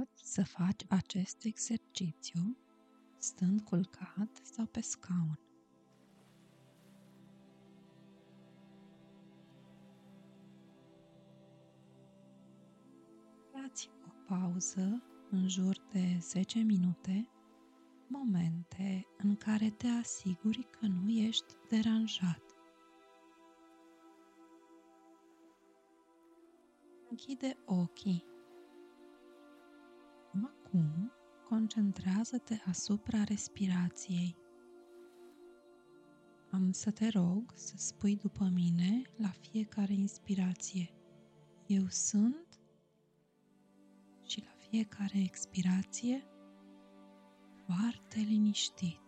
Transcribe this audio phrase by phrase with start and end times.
[0.00, 2.56] Poți să faci acest exercițiu
[3.18, 5.38] stând culcat sau pe scaun.
[13.52, 17.28] Luați o pauză în jur de 10 minute,
[18.06, 22.42] momente în care te asiguri că nu ești deranjat.
[27.08, 28.29] Închide ochii.
[30.70, 31.12] Acum,
[31.48, 34.36] concentrează-te asupra respirației.
[36.50, 40.90] Am să te rog să spui după mine la fiecare inspirație.
[41.66, 42.60] Eu sunt
[44.26, 46.24] și la fiecare expirație
[47.64, 49.00] foarte liniștit.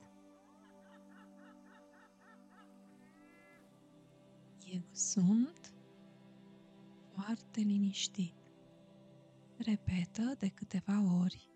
[4.72, 5.72] Eu sunt
[7.14, 8.34] foarte liniștit.
[9.56, 11.51] Repetă de câteva ori.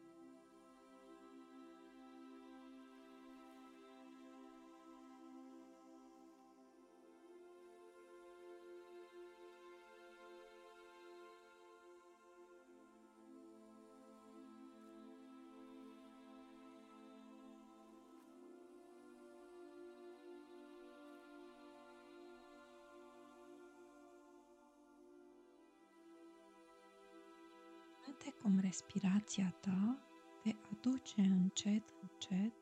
[28.18, 29.98] Simte cum respirația ta
[30.42, 32.52] te aduce încet, încet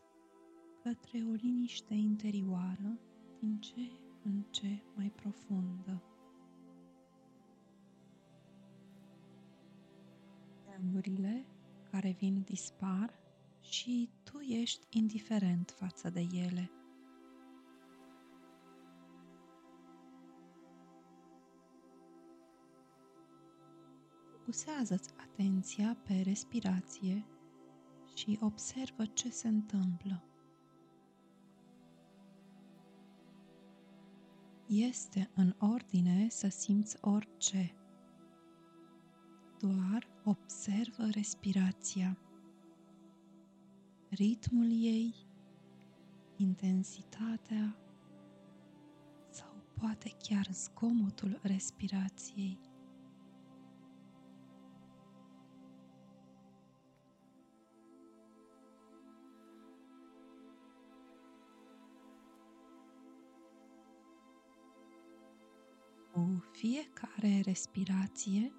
[0.82, 2.98] către o liniște interioară
[3.38, 3.90] din ce
[4.22, 6.02] în ce mai profundă.
[10.70, 11.46] Gândurile
[11.90, 13.18] care vin dispar
[13.60, 16.70] și tu ești indiferent față de ele.
[24.44, 27.26] Focusează-ți atenția pe respirație
[28.14, 30.22] și observă ce se întâmplă.
[34.66, 37.74] Este în ordine să simți orice.
[39.58, 42.18] Doar observă respirația,
[44.08, 45.14] ritmul ei,
[46.36, 47.76] intensitatea
[49.30, 52.58] sau poate chiar zgomotul respirației.
[66.64, 68.52] Fiecare respirație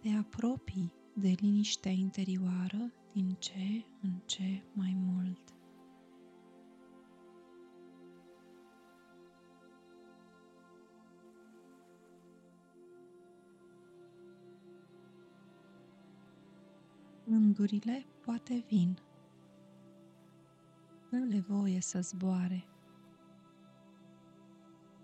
[0.00, 5.54] te apropii de liniștea interioară din ce în ce mai mult.
[17.24, 18.98] Gândurile poate vin.
[21.10, 22.71] Dă-le voie să zboare.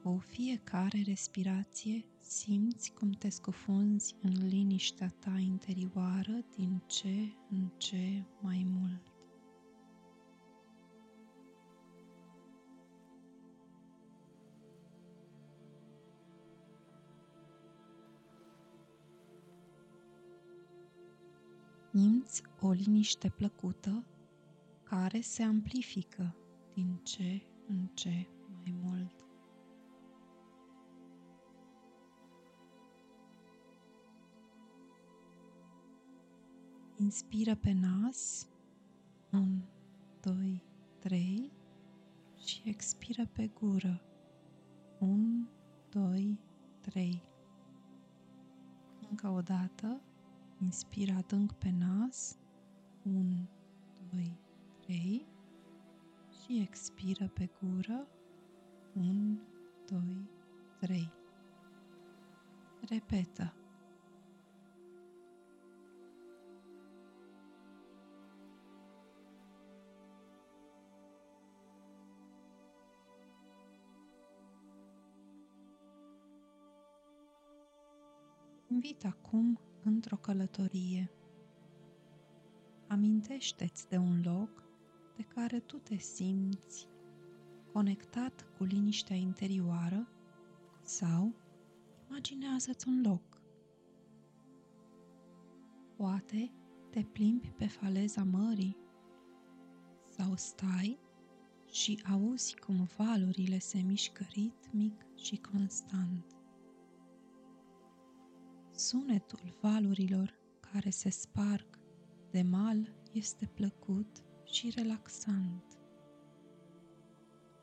[0.08, 8.24] Cu fiecare respirație simți cum te scufunzi în liniștea ta interioară din ce în ce
[8.40, 9.12] mai mult.
[21.92, 24.04] Simți o liniște plăcută
[24.82, 26.36] care se amplifică
[26.74, 28.28] din ce în ce
[28.62, 29.27] mai mult.
[37.00, 38.48] Inspiră pe nas.
[39.30, 39.62] 1,
[40.20, 40.62] 2,
[40.98, 41.52] 3
[42.36, 44.02] și expiră pe gură.
[44.98, 45.48] 1,
[45.88, 46.38] 2,
[46.80, 47.22] 3.
[49.10, 50.00] Încă o dată,
[50.62, 52.38] inspiră adânc pe nas.
[53.02, 53.48] 1,
[54.12, 54.38] 2,
[54.80, 55.26] 3
[56.42, 58.06] și expiră pe gură.
[58.92, 59.38] 1,
[59.86, 60.28] 2,
[60.78, 61.12] 3.
[62.88, 63.52] Repetă.
[78.70, 81.10] Invit acum într-o călătorie.
[82.88, 84.62] Amintește-ți de un loc
[85.16, 86.88] de care tu te simți
[87.72, 90.08] conectat cu liniștea interioară
[90.82, 91.34] sau
[92.08, 93.40] imaginează-ți un loc.
[95.96, 96.52] Poate
[96.90, 98.76] te plimbi pe faleza mării
[100.16, 100.98] sau stai
[101.70, 106.37] și auzi cum valurile se mișcă ritmic și constant
[108.78, 110.38] sunetul valurilor
[110.72, 111.78] care se sparg
[112.30, 115.78] de mal este plăcut și relaxant.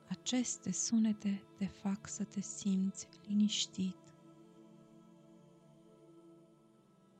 [0.07, 4.13] Aceste sunete te fac să te simți liniștit.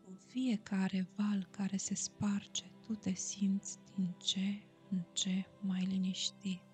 [0.06, 6.65] Cu fiecare val care se sparge, tu te simți din ce în ce mai liniștit.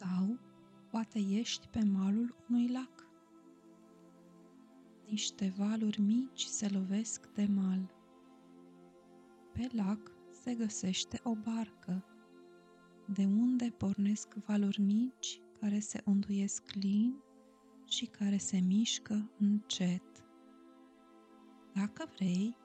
[0.00, 0.38] Sau
[0.90, 3.08] poate ești pe malul unui lac.
[5.08, 7.94] Niște valuri mici se lovesc de mal.
[9.52, 10.12] Pe lac
[10.42, 12.04] se găsește o barcă,
[13.14, 17.14] de unde pornesc valuri mici care se unduiesc lin
[17.86, 20.24] și care se mișcă încet.
[21.74, 22.56] Dacă vrei,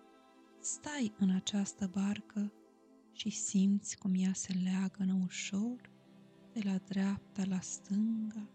[0.59, 2.51] stai în această barcă
[3.11, 5.93] și simți cum ea se leagă ușor
[6.55, 8.49] de la dreapta la stânga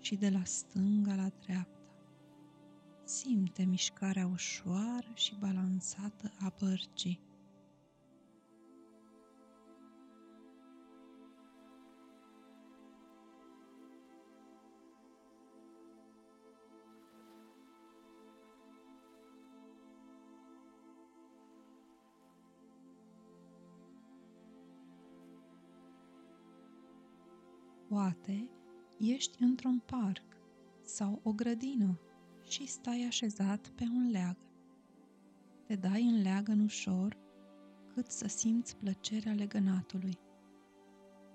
[0.00, 1.94] și de la stânga la dreapta.
[3.04, 7.20] Simte mișcarea ușoară și balansată a bărcii.
[27.90, 28.48] Poate
[28.98, 30.24] ești într-un parc
[30.82, 32.00] sau o grădină
[32.48, 34.36] și stai așezat pe un leag.
[35.64, 37.16] Te dai în leagăn ușor
[37.94, 40.18] cât să simți plăcerea legănatului.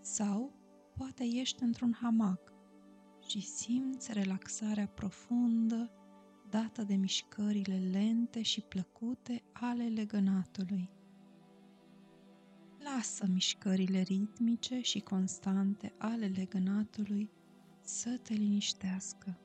[0.02, 0.52] Sau
[0.98, 2.54] poate ești într-un hamac
[3.28, 5.92] și simți relaxarea profundă
[6.50, 10.90] dată de mișcările lente și plăcute ale legănatului.
[12.94, 17.30] Lasă mișcările ritmice și constante ale legănatului
[17.82, 19.38] să te liniștească.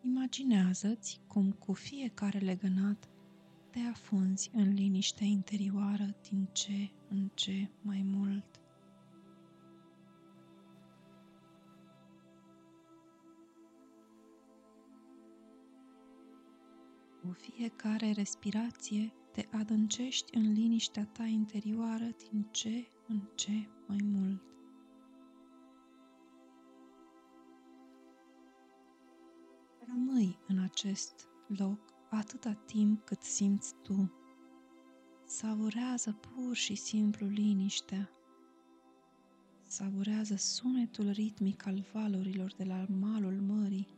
[0.00, 3.08] Imaginează-ți cum cu fiecare legănat
[3.70, 8.60] te afunzi în liniște interioară din ce în ce mai mult.
[17.22, 24.42] Cu fiecare respirație te adâncești în liniștea ta interioară din ce în ce mai mult.
[29.86, 31.78] Rămâi în acest loc
[32.10, 34.12] atâta timp cât simți tu.
[35.24, 38.10] Savurează pur și simplu liniștea.
[39.66, 43.88] Savurează sunetul ritmic al valurilor de la malul mării.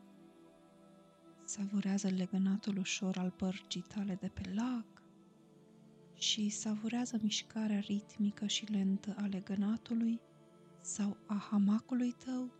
[1.44, 4.99] Savurează legănatul ușor al bărcii tale de pe lac
[6.30, 10.20] și savurează mișcarea ritmică și lentă a legănatului
[10.80, 12.50] sau a hamacului tău.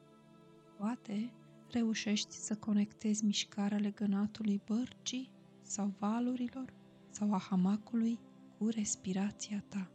[0.78, 1.32] Poate
[1.70, 5.30] reușești să conectezi mișcarea legănatului bărcii
[5.62, 6.72] sau valurilor
[7.10, 8.18] sau a hamacului
[8.58, 9.90] cu respirația ta.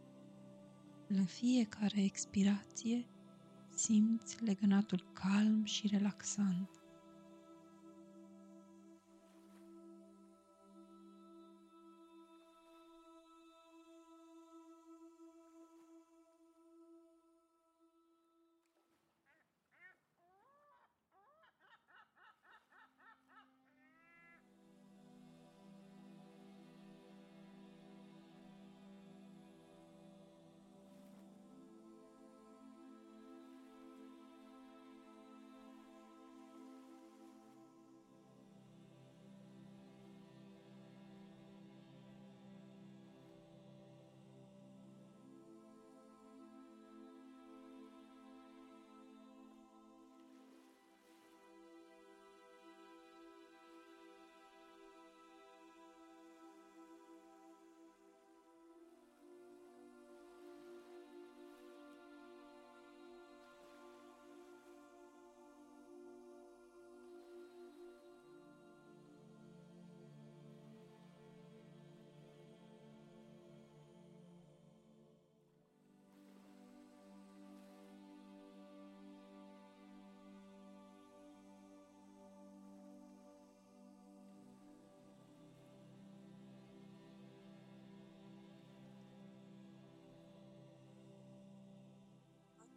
[1.06, 3.06] La fiecare expirație
[3.74, 6.70] simți legănatul calm și relaxant.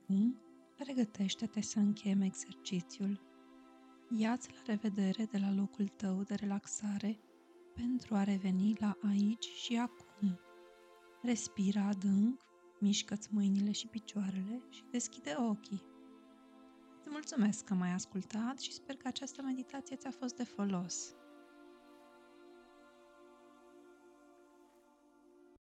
[0.10, 0.42] Acum,
[0.76, 3.22] pregătește-te să încheiem exercițiul.
[4.18, 7.20] Ia-ți la revedere de la locul tău de relaxare
[7.74, 10.40] pentru a reveni la aici și acum.
[11.22, 12.42] Respira adânc
[12.80, 15.84] Mișcă-ți mâinile și picioarele și deschide ochii.
[17.00, 21.16] Îți mulțumesc că m-ai ascultat și sper că această meditație ți-a fost de folos.